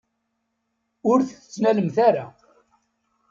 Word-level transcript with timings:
Ur 1.11 1.19
t-tettnalemt 1.21 1.97
ara. 2.07 2.25